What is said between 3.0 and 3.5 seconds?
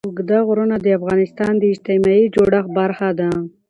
ده.